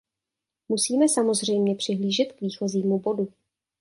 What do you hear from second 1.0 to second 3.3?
samozřejmě přihlížet k výchozímu bodu.